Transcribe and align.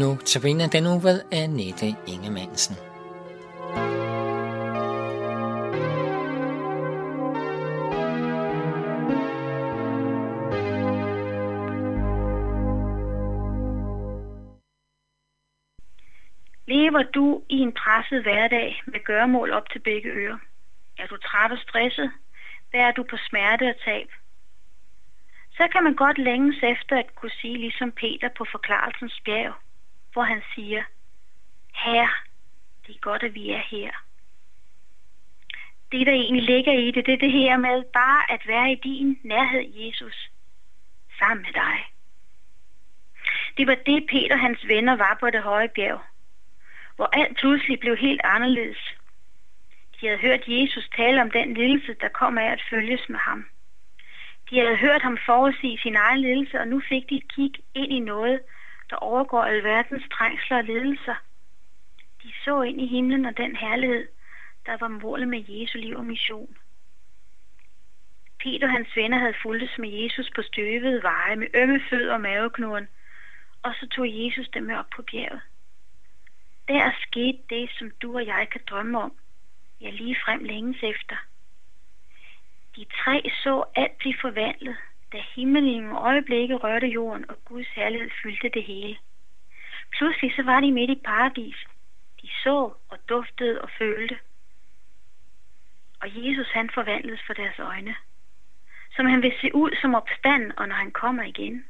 Nu 0.00 0.16
tabiner 0.16 0.68
den 0.68 0.86
uge 0.86 1.14
af 1.32 1.50
Nette 1.50 1.88
Ingemannsen. 2.12 2.76
Lever 16.66 17.02
du 17.14 17.42
i 17.48 17.56
en 17.56 17.72
presset 17.72 18.22
hverdag 18.22 18.82
med 18.86 19.04
gøremål 19.04 19.52
op 19.52 19.70
til 19.70 19.78
begge 19.78 20.08
ører? 20.08 20.38
Er 20.98 21.06
du 21.06 21.16
træt 21.16 21.52
og 21.52 21.58
stresset? 21.58 22.10
Bærer 22.72 22.92
du 22.92 23.02
på 23.02 23.16
smerte 23.28 23.68
og 23.68 23.74
tab? 23.84 24.08
Så 25.52 25.68
kan 25.72 25.84
man 25.84 25.94
godt 25.94 26.18
længes 26.18 26.62
efter 26.62 26.98
at 26.98 27.14
kunne 27.14 27.36
sige 27.40 27.58
ligesom 27.58 27.92
Peter 27.92 28.28
på 28.38 28.46
forklarelsens 28.52 29.20
bjerg, 29.24 29.54
hvor 30.16 30.22
han 30.22 30.42
siger, 30.54 30.82
Herre, 31.74 32.08
det 32.86 32.94
er 32.94 32.98
godt, 33.00 33.22
at 33.22 33.34
vi 33.34 33.50
er 33.50 33.62
her. 33.70 33.90
Det, 35.92 36.06
der 36.06 36.12
egentlig 36.12 36.42
ligger 36.42 36.72
i 36.72 36.90
det, 36.90 37.06
det 37.06 37.14
er 37.14 37.18
det 37.18 37.32
her 37.32 37.56
med 37.56 37.84
bare 37.92 38.32
at 38.32 38.42
være 38.46 38.72
i 38.72 38.74
din 38.74 39.18
nærhed, 39.22 39.64
Jesus, 39.74 40.30
sammen 41.18 41.42
med 41.42 41.52
dig. 41.52 41.76
Det 43.56 43.66
var 43.66 43.74
det, 43.74 44.06
Peter 44.10 44.34
og 44.34 44.40
hans 44.40 44.68
venner 44.68 44.96
var 44.96 45.16
på 45.20 45.30
det 45.30 45.42
høje 45.42 45.68
bjerg, 45.68 46.00
hvor 46.96 47.08
alt 47.12 47.36
pludselig 47.36 47.80
blev 47.80 47.96
helt 47.96 48.20
anderledes. 48.24 48.82
De 50.00 50.06
havde 50.06 50.20
hørt 50.20 50.48
Jesus 50.48 50.88
tale 50.96 51.22
om 51.22 51.30
den 51.30 51.54
lidelse, 51.54 51.94
der 52.00 52.08
kom 52.08 52.38
af 52.38 52.52
at 52.52 52.62
følges 52.70 53.08
med 53.08 53.18
ham. 53.18 53.46
De 54.50 54.58
havde 54.58 54.76
hørt 54.76 55.02
ham 55.02 55.18
forudsige 55.26 55.78
sin 55.78 55.96
egen 55.96 56.20
lidelse, 56.20 56.60
og 56.60 56.68
nu 56.68 56.82
fik 56.88 57.10
de 57.10 57.16
et 57.16 57.32
kig 57.34 57.52
ind 57.74 57.92
i 57.92 58.00
noget, 58.00 58.40
der 58.90 58.96
overgår 58.96 59.42
alverdens 59.42 60.04
trængsler 60.12 60.56
og 60.56 60.64
ledelser. 60.64 61.14
De 62.22 62.32
så 62.44 62.62
ind 62.62 62.80
i 62.80 62.86
himlen 62.86 63.26
og 63.26 63.36
den 63.36 63.56
herlighed, 63.56 64.08
der 64.66 64.76
var 64.80 64.88
målet 64.88 65.28
med 65.28 65.44
Jesu 65.48 65.78
liv 65.78 65.96
og 65.96 66.04
mission. 66.04 66.56
Peter 68.38 68.66
og 68.66 68.72
hans 68.72 68.96
venner 68.96 69.18
havde 69.18 69.34
fulgtes 69.42 69.78
med 69.78 69.88
Jesus 69.88 70.30
på 70.34 70.42
støvede 70.42 71.02
veje 71.02 71.36
med 71.36 71.46
ømme 71.54 71.80
fødder 71.90 72.14
og 72.14 72.20
maveknuden, 72.20 72.88
og 73.62 73.74
så 73.80 73.88
tog 73.88 74.06
Jesus 74.08 74.48
dem 74.48 74.70
op 74.70 74.90
på 74.96 75.02
bjerget. 75.02 75.40
Der 76.68 76.90
skete 77.00 77.38
det, 77.50 77.70
som 77.78 77.90
du 78.02 78.14
og 78.14 78.26
jeg 78.26 78.48
kan 78.52 78.60
drømme 78.70 79.00
om, 79.00 79.12
ja 79.80 79.90
lige 79.90 80.16
frem 80.24 80.44
længes 80.44 80.82
efter. 80.82 81.16
De 82.76 82.86
tre 83.04 83.30
så 83.42 83.64
alt 83.74 83.98
blive 83.98 84.14
forvandlet, 84.20 84.76
da 85.16 85.22
himlen 85.34 85.66
i 85.66 85.72
en 85.72 85.92
øjeblikke 85.92 86.54
rørte 86.54 86.86
jorden, 86.86 87.30
og 87.30 87.36
Guds 87.44 87.66
herlighed 87.68 88.10
fyldte 88.22 88.48
det 88.48 88.64
hele. 88.64 88.96
Pludselig 89.96 90.32
så 90.36 90.42
var 90.42 90.60
de 90.60 90.72
midt 90.72 90.90
i 90.90 91.02
paradis. 91.04 91.56
De 92.22 92.28
så 92.42 92.72
og 92.88 92.98
duftede 93.08 93.60
og 93.62 93.70
følte. 93.78 94.18
Og 96.00 96.08
Jesus 96.16 96.50
han 96.52 96.70
forvandledes 96.74 97.20
for 97.26 97.32
deres 97.32 97.58
øjne. 97.58 97.94
Som 98.96 99.06
han 99.06 99.22
vil 99.22 99.34
se 99.40 99.54
ud 99.54 99.70
som 99.80 99.94
opstand, 99.94 100.52
og 100.56 100.68
når 100.68 100.74
han 100.74 100.90
kommer 100.90 101.22
igen. 101.22 101.64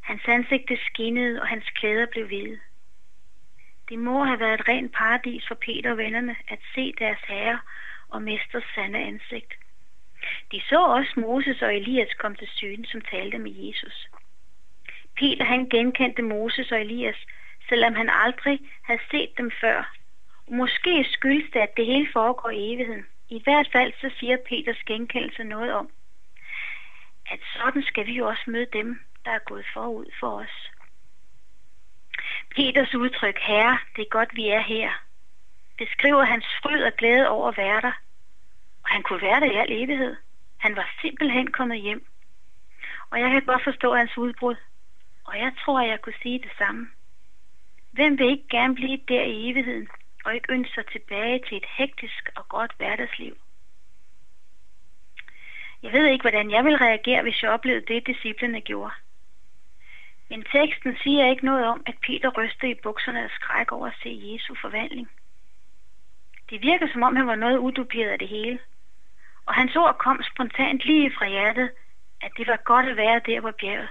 Hans 0.00 0.22
ansigte 0.26 0.78
skinnede, 0.86 1.40
og 1.40 1.48
hans 1.48 1.70
klæder 1.70 2.06
blev 2.06 2.26
hvide. 2.26 2.60
Det 3.88 3.98
må 3.98 4.24
have 4.24 4.40
været 4.40 4.60
et 4.60 4.68
rent 4.68 4.92
paradis 4.92 5.44
for 5.48 5.54
Peter 5.54 5.90
og 5.90 5.98
vennerne 5.98 6.36
at 6.48 6.58
se 6.74 6.94
deres 6.98 7.20
herre 7.28 7.58
og 8.08 8.22
mesters 8.22 8.64
sande 8.74 8.98
ansigt. 8.98 9.54
De 10.52 10.60
så 10.68 10.84
også 10.84 11.12
Moses 11.16 11.62
og 11.62 11.76
Elias 11.76 12.14
komme 12.18 12.36
til 12.36 12.48
syne, 12.48 12.86
som 12.86 13.00
talte 13.00 13.38
med 13.38 13.52
Jesus. 13.54 14.08
Peter 15.16 15.44
han 15.44 15.68
genkendte 15.68 16.22
Moses 16.22 16.72
og 16.72 16.80
Elias, 16.80 17.16
selvom 17.68 17.94
han 17.94 18.10
aldrig 18.10 18.60
havde 18.82 19.00
set 19.10 19.30
dem 19.38 19.50
før. 19.60 19.94
Og 20.46 20.52
måske 20.54 21.04
skyldes 21.10 21.50
det, 21.52 21.60
at 21.60 21.76
det 21.76 21.86
hele 21.86 22.08
foregår 22.12 22.50
i 22.50 22.74
evigheden. 22.74 23.06
I 23.28 23.42
hvert 23.44 23.68
fald 23.72 23.92
så 24.00 24.10
siger 24.18 24.36
Peters 24.48 24.82
genkendelse 24.86 25.44
noget 25.44 25.72
om, 25.72 25.88
at 27.30 27.40
sådan 27.56 27.82
skal 27.82 28.06
vi 28.06 28.12
jo 28.12 28.26
også 28.26 28.42
møde 28.46 28.66
dem, 28.72 29.00
der 29.24 29.30
er 29.30 29.38
gået 29.38 29.64
forud 29.74 30.06
for 30.20 30.40
os. 30.40 30.70
Peters 32.56 32.94
udtryk, 32.94 33.38
herre, 33.38 33.78
det 33.96 34.02
er 34.02 34.08
godt, 34.10 34.36
vi 34.36 34.48
er 34.48 34.60
her, 34.60 34.90
beskriver 35.78 36.24
hans 36.24 36.46
fryd 36.62 36.82
og 36.82 36.92
glæde 36.92 37.28
over 37.28 37.48
at 37.48 37.56
være 37.56 37.80
der. 37.80 37.92
Han 38.94 39.02
kunne 39.02 39.22
være 39.22 39.40
der 39.40 39.50
i 39.52 39.56
al 39.56 39.72
evighed. 39.82 40.16
Han 40.56 40.76
var 40.76 40.88
simpelthen 41.00 41.52
kommet 41.52 41.80
hjem. 41.80 42.06
Og 43.10 43.20
jeg 43.20 43.30
kan 43.30 43.42
godt 43.44 43.64
forstå 43.64 43.94
hans 43.94 44.18
udbrud. 44.18 44.56
Og 45.24 45.38
jeg 45.38 45.52
tror, 45.64 45.80
at 45.80 45.88
jeg 45.88 46.00
kunne 46.00 46.20
sige 46.22 46.38
det 46.38 46.52
samme. 46.58 46.90
Hvem 47.90 48.18
vil 48.18 48.30
ikke 48.30 48.48
gerne 48.50 48.74
blive 48.74 48.98
der 49.08 49.22
i 49.22 49.50
evigheden, 49.50 49.88
og 50.24 50.34
ikke 50.34 50.52
ønske 50.52 50.74
sig 50.74 50.86
tilbage 50.86 51.40
til 51.48 51.56
et 51.56 51.64
hektisk 51.78 52.28
og 52.36 52.48
godt 52.48 52.72
hverdagsliv? 52.76 53.36
Jeg 55.82 55.92
ved 55.92 56.06
ikke, 56.06 56.22
hvordan 56.22 56.50
jeg 56.50 56.64
vil 56.64 56.76
reagere, 56.76 57.22
hvis 57.22 57.42
jeg 57.42 57.50
oplevede 57.50 57.86
det, 57.94 58.06
disciplene 58.06 58.60
gjorde. 58.60 58.94
Men 60.30 60.44
teksten 60.52 60.96
siger 61.02 61.30
ikke 61.30 61.44
noget 61.44 61.66
om, 61.66 61.82
at 61.86 61.94
Peter 62.06 62.30
rystede 62.38 62.72
i 62.72 62.80
bukserne 62.82 63.24
af 63.24 63.30
skræk 63.30 63.72
over 63.72 63.86
at 63.86 63.98
se 64.02 64.20
Jesu 64.22 64.54
forvandling. 64.60 65.08
Det 66.50 66.62
virker 66.62 66.88
som 66.92 67.02
om, 67.02 67.16
han 67.16 67.26
var 67.26 67.34
noget 67.34 67.58
uduperet 67.58 68.10
af 68.10 68.18
det 68.18 68.28
hele. 68.28 68.58
Og 69.46 69.54
hans 69.54 69.76
ord 69.76 69.98
kom 69.98 70.22
spontant 70.22 70.84
lige 70.84 71.12
fra 71.18 71.28
hjertet, 71.28 71.70
at 72.20 72.32
det 72.36 72.46
var 72.46 72.56
godt 72.64 72.86
at 72.86 72.96
være 72.96 73.20
der 73.26 73.40
på 73.40 73.50
bjerget. 73.60 73.88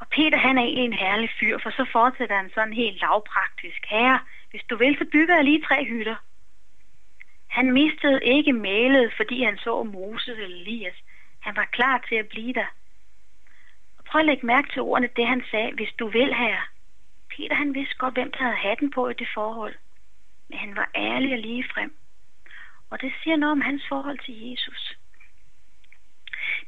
Og 0.00 0.06
Peter 0.08 0.38
han 0.38 0.58
er 0.58 0.62
egentlig 0.62 0.84
en 0.84 0.92
herlig 0.92 1.30
fyr, 1.40 1.58
for 1.62 1.70
så 1.70 1.84
fortsætter 1.92 2.36
han 2.36 2.50
sådan 2.54 2.72
helt 2.72 3.00
lavpraktisk. 3.00 3.80
Herre, 3.88 4.20
hvis 4.50 4.62
du 4.70 4.76
vil, 4.76 4.98
så 4.98 5.04
bygger 5.12 5.34
jeg 5.34 5.44
lige 5.44 5.62
tre 5.68 5.84
hytter. 5.84 6.16
Han 7.46 7.72
mistede 7.72 8.20
ikke 8.22 8.52
malet, 8.52 9.12
fordi 9.16 9.44
han 9.44 9.58
så 9.58 9.82
Moses 9.82 10.28
eller 10.28 10.56
Elias. 10.56 10.96
Han 11.40 11.56
var 11.56 11.64
klar 11.72 12.04
til 12.08 12.14
at 12.14 12.28
blive 12.28 12.52
der. 12.52 12.66
Og 13.98 14.04
prøv 14.04 14.20
at 14.20 14.26
lægge 14.26 14.46
mærke 14.46 14.68
til 14.72 14.82
ordene, 14.82 15.08
det 15.16 15.26
han 15.26 15.44
sagde, 15.50 15.72
hvis 15.74 15.92
du 15.98 16.08
vil, 16.08 16.34
herre. 16.34 16.62
Peter 17.36 17.54
han 17.54 17.74
vidste 17.74 17.96
godt, 17.96 18.14
hvem 18.14 18.32
der 18.32 18.42
havde 18.42 18.56
hatten 18.56 18.90
på 18.90 19.08
i 19.08 19.14
det 19.14 19.28
forhold. 19.34 19.74
Men 20.48 20.58
han 20.58 20.76
var 20.76 20.90
ærlig 20.94 21.32
og 21.32 21.38
lige 21.38 21.64
frem. 21.74 21.94
Og 22.90 23.00
det 23.00 23.12
siger 23.22 23.36
noget 23.36 23.52
om 23.52 23.60
hans 23.60 23.82
forhold 23.88 24.18
til 24.18 24.50
Jesus. 24.50 24.96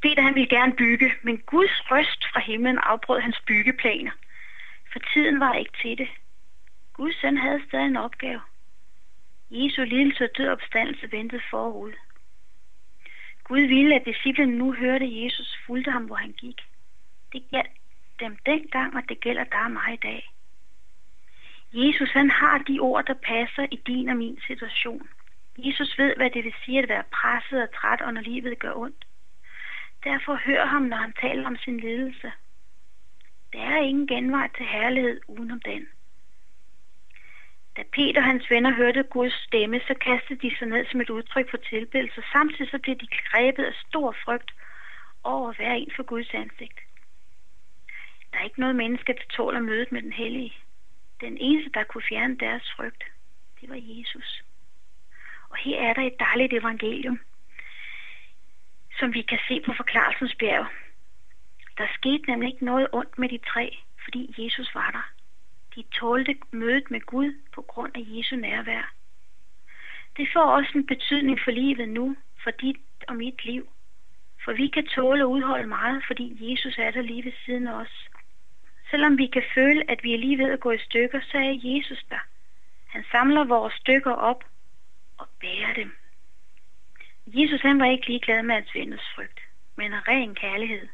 Peter 0.03 0.23
han 0.23 0.35
ville 0.35 0.49
gerne 0.49 0.77
bygge, 0.77 1.13
men 1.23 1.39
Guds 1.39 1.91
røst 1.91 2.25
fra 2.33 2.41
himlen 2.41 2.79
afbrød 2.79 3.21
hans 3.21 3.41
byggeplaner. 3.47 4.13
For 4.93 4.99
tiden 5.13 5.41
var 5.41 5.55
ikke 5.55 5.73
til 5.83 5.99
det. 5.99 6.09
Guds 6.93 7.21
søn 7.21 7.37
havde 7.37 7.63
stadig 7.69 7.87
en 7.87 7.97
opgave. 7.97 8.41
Jesu 9.51 9.85
lidelse 9.85 10.25
og 10.25 10.31
død 10.39 10.49
opstandelse 10.49 11.13
ventede 11.13 11.43
forud. 11.51 11.93
Gud 13.45 13.61
ville, 13.61 13.95
at 13.95 14.07
disciplen 14.07 14.49
nu 14.49 14.73
hørte 14.73 15.25
Jesus 15.25 15.59
fulgte 15.67 15.91
ham, 15.91 16.05
hvor 16.05 16.17
han 16.17 16.33
gik. 16.33 16.61
Det 17.33 17.43
galt 17.51 17.71
dem 18.21 18.37
dengang, 18.47 18.97
og 18.97 19.03
det 19.09 19.21
gælder 19.21 19.45
dig 19.45 19.61
og 19.61 19.71
mig 19.71 19.95
i 19.95 19.97
dag. 19.97 20.31
Jesus 21.73 22.11
han 22.11 22.31
har 22.31 22.59
de 22.59 22.79
ord, 22.79 23.05
der 23.05 23.15
passer 23.15 23.67
i 23.71 23.77
din 23.87 24.09
og 24.09 24.17
min 24.17 24.39
situation. 24.47 25.09
Jesus 25.59 25.99
ved, 25.99 26.17
hvad 26.17 26.31
det 26.31 26.45
vil 26.45 26.55
sige 26.65 26.83
at 26.83 26.89
være 26.89 27.05
presset 27.13 27.63
og 27.63 27.69
træt, 27.75 28.01
og 28.01 28.15
når 28.15 28.21
livet 28.21 28.59
gør 28.59 28.75
ondt. 28.75 29.07
Derfor 30.05 30.35
hør 30.47 30.67
ham, 30.67 30.83
når 30.83 30.97
han 30.97 31.13
taler 31.21 31.47
om 31.47 31.57
sin 31.57 31.81
lidelse. 31.81 32.33
Der 33.53 33.61
er 33.61 33.83
ingen 33.83 34.07
genvej 34.07 34.49
til 34.57 34.67
herlighed 34.67 35.21
udenom 35.29 35.61
den. 35.61 35.87
Da 37.77 37.83
Peter 37.93 38.21
og 38.21 38.27
hans 38.27 38.51
venner 38.51 38.73
hørte 38.75 39.03
Guds 39.03 39.35
stemme, 39.35 39.81
så 39.81 39.95
kastede 40.01 40.41
de 40.49 40.57
sig 40.57 40.69
ned 40.69 40.87
som 40.91 41.01
et 41.01 41.11
udtryk 41.11 41.51
for 41.51 41.57
tilbedelse. 41.57 42.23
Samtidig 42.33 42.71
så 42.71 42.79
blev 42.79 42.97
de 42.97 43.07
grebet 43.07 43.65
af 43.65 43.75
stor 43.89 44.17
frygt 44.25 44.51
over 45.25 45.51
at 45.51 45.59
være 45.59 45.79
en 45.79 45.91
for 45.97 46.03
Guds 46.03 46.35
ansigt. 46.35 46.79
Der 48.33 48.39
er 48.39 48.45
ikke 48.45 48.61
noget 48.61 48.77
menneske, 48.77 49.13
der 49.13 49.27
tåler 49.31 49.61
mødet 49.61 49.93
med 49.93 50.03
den 50.03 50.13
hellige. 50.13 50.55
Den 51.21 51.39
eneste, 51.41 51.71
der 51.75 51.85
kunne 51.85 52.03
fjerne 52.09 52.37
deres 52.37 52.73
frygt, 52.77 53.05
det 53.61 53.69
var 53.69 53.79
Jesus. 53.81 54.46
Her 55.67 55.81
er 55.81 55.93
der 55.93 56.03
et 56.03 56.21
dejligt 56.21 56.53
evangelium, 56.53 57.21
som 58.99 59.15
vi 59.15 59.23
kan 59.23 59.39
se 59.49 59.61
på 59.67 59.73
forklarelsens 59.77 60.35
bjerg. 60.35 60.67
Der 61.79 61.87
skete 61.95 62.31
nemlig 62.31 62.53
ikke 62.53 62.65
noget 62.65 62.89
ondt 62.93 63.19
med 63.19 63.29
de 63.29 63.39
tre, 63.53 63.79
fordi 64.05 64.35
Jesus 64.39 64.75
var 64.75 64.91
der. 64.91 65.07
De 65.75 65.83
tålte 65.99 66.37
mødet 66.51 66.91
med 66.91 67.01
Gud 67.01 67.35
på 67.55 67.63
grund 67.63 67.97
af 67.97 68.03
Jesu 68.07 68.37
nærvær. 68.37 68.93
Det 70.17 70.29
får 70.33 70.41
også 70.57 70.73
en 70.75 70.87
betydning 70.87 71.41
for 71.45 71.51
livet 71.51 71.89
nu, 71.89 72.17
for 72.43 72.51
dit 72.51 72.77
og 73.09 73.17
mit 73.17 73.45
liv. 73.45 73.69
For 74.45 74.53
vi 74.53 74.69
kan 74.69 74.87
tåle 74.87 75.25
og 75.25 75.31
udholde 75.31 75.67
meget, 75.67 76.05
fordi 76.07 76.51
Jesus 76.51 76.79
er 76.79 76.91
der 76.91 77.03
lige 77.03 77.25
ved 77.25 77.33
siden 77.45 77.67
af 77.67 77.75
os. 77.75 78.09
Selvom 78.91 79.19
vi 79.19 79.27
kan 79.27 79.43
føle, 79.55 79.91
at 79.91 80.03
vi 80.03 80.15
er 80.15 80.19
lige 80.19 80.39
ved 80.39 80.51
at 80.51 80.61
gå 80.61 80.71
i 80.71 80.79
stykker, 80.79 81.21
så 81.21 81.39
er 81.39 81.61
Jesus 81.63 82.05
der. 82.11 82.23
Han 82.87 83.05
samler 83.11 83.45
vores 83.45 83.75
stykker 83.75 84.13
op 84.13 84.45
og 85.19 85.29
bære 85.41 85.75
dem. 85.75 85.97
Jesus 87.27 87.61
han 87.61 87.81
var 87.81 87.87
ikke 87.87 88.07
ligeglad 88.07 88.43
med 88.43 88.55
hans 88.55 88.75
venners 88.75 89.09
frygt, 89.15 89.41
men 89.77 89.93
af 89.93 90.09
ren 90.09 90.35
kærlighed. 90.35 90.89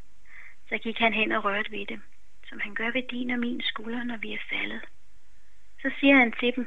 Så 0.69 0.79
gik 0.79 0.99
han 0.99 1.15
hen 1.15 1.33
og 1.33 1.45
rørte 1.45 1.71
ved 1.71 1.87
dem, 1.87 2.03
som 2.49 2.61
han 2.61 2.75
gør 2.75 2.91
ved 2.91 3.03
din 3.11 3.31
og 3.31 3.39
min 3.39 3.63
skulder, 3.63 4.05
når 4.05 4.17
vi 4.17 4.33
er 4.33 4.39
faldet. 4.51 4.81
Så 5.83 5.91
siger 6.01 6.17
han 6.17 6.33
til 6.33 6.57
dem, 6.57 6.67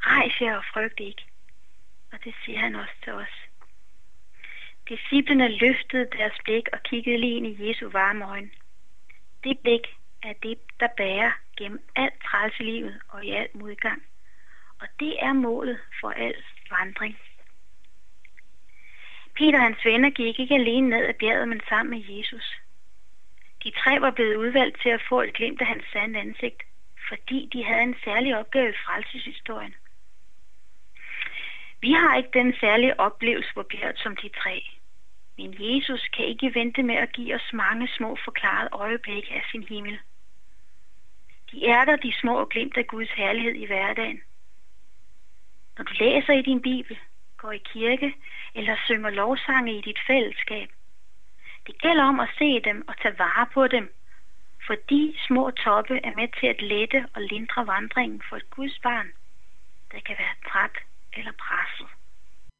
rejs 0.00 0.40
jer 0.40 0.56
og 0.56 0.64
frygt 0.72 1.00
ikke. 1.00 1.24
Og 2.12 2.24
det 2.24 2.34
siger 2.44 2.58
han 2.58 2.74
også 2.74 2.94
til 3.04 3.12
os. 3.12 3.34
Disciplerne 4.88 5.48
løftede 5.48 6.08
deres 6.12 6.38
blik 6.44 6.68
og 6.72 6.82
kiggede 6.82 7.18
lige 7.18 7.36
ind 7.36 7.46
i 7.46 7.68
Jesu 7.68 7.88
varme 7.88 8.24
øjne. 8.24 8.50
Det 9.44 9.58
blik 9.58 9.86
er 10.22 10.32
det, 10.42 10.58
der 10.80 10.88
bærer 10.96 11.32
gennem 11.56 11.80
alt 11.96 12.14
trælselivet 12.24 13.00
og 13.08 13.24
i 13.24 13.30
al 13.30 13.48
modgang. 13.54 14.02
Og 14.80 14.88
det 15.00 15.22
er 15.24 15.32
målet 15.32 15.80
for 16.00 16.10
alt 16.10 16.44
forandring. 16.80 17.16
Peter 19.34 19.58
og 19.58 19.64
hans 19.64 19.84
venner 19.84 20.10
gik 20.10 20.38
ikke 20.38 20.54
alene 20.54 20.88
ned 20.88 21.06
ad 21.06 21.14
bjerget, 21.14 21.48
men 21.48 21.60
sammen 21.68 21.90
med 21.90 22.16
Jesus. 22.16 22.46
De 23.64 23.70
tre 23.70 24.00
var 24.00 24.10
blevet 24.10 24.36
udvalgt 24.36 24.82
til 24.82 24.88
at 24.88 25.02
få 25.08 25.20
et 25.20 25.34
glimt 25.34 25.60
af 25.60 25.66
hans 25.66 25.84
sande 25.92 26.20
ansigt, 26.20 26.62
fordi 27.08 27.48
de 27.52 27.64
havde 27.64 27.82
en 27.82 27.96
særlig 28.04 28.38
opgave 28.38 28.70
i 28.70 28.80
frelseshistorien. 28.84 29.74
Vi 31.80 31.92
har 31.92 32.16
ikke 32.16 32.38
den 32.38 32.54
særlige 32.60 33.00
oplevelse 33.00 33.50
på 33.54 33.62
bjerget 33.62 33.98
som 33.98 34.16
de 34.16 34.28
tre. 34.42 34.64
Men 35.38 35.56
Jesus 35.58 36.08
kan 36.16 36.24
ikke 36.24 36.54
vente 36.54 36.82
med 36.82 36.94
at 36.94 37.12
give 37.12 37.34
os 37.34 37.52
mange 37.52 37.88
små 37.88 38.16
forklarede 38.24 38.68
øjeblikke 38.72 39.34
af 39.34 39.42
sin 39.50 39.64
himmel. 39.64 39.98
De 41.50 41.66
er 41.66 41.84
der 41.84 41.96
de 41.96 42.12
små 42.20 42.44
glimt 42.44 42.76
af 42.76 42.86
Guds 42.86 43.10
herlighed 43.10 43.54
i 43.54 43.66
hverdagen. 43.66 44.20
Når 45.80 45.84
du 45.84 45.94
læser 46.04 46.32
i 46.32 46.42
din 46.42 46.62
bibel, 46.62 46.98
går 47.36 47.52
i 47.52 47.62
kirke 47.72 48.14
eller 48.54 48.76
synger 48.84 49.10
lovsange 49.10 49.78
i 49.78 49.80
dit 49.80 49.98
fællesskab, 50.06 50.68
det 51.66 51.78
gælder 51.78 52.04
om 52.04 52.20
at 52.20 52.28
se 52.38 52.60
dem 52.60 52.88
og 52.88 52.94
tage 53.02 53.18
vare 53.18 53.46
på 53.54 53.66
dem, 53.66 53.94
for 54.66 54.74
de 54.90 55.14
små 55.26 55.50
toppe 55.50 56.00
er 56.04 56.12
med 56.16 56.28
til 56.40 56.46
at 56.46 56.62
lette 56.62 57.06
og 57.14 57.22
lindre 57.22 57.66
vandringen 57.66 58.22
for 58.28 58.36
et 58.36 58.50
Guds 58.50 58.78
barn, 58.78 59.08
der 59.92 60.00
kan 60.00 60.16
være 60.18 60.36
træt 60.48 60.76
eller 61.12 61.32
presset. 61.32 61.99